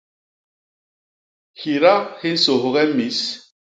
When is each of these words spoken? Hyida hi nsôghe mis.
Hyida 1.59 1.93
hi 2.19 2.27
nsôghe 2.35 2.83
mis. 2.97 3.19